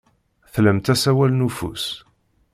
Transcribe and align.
Tlamt 0.53 0.87
asawal 0.93 1.31
n 1.35 1.45
ufus. 1.47 1.85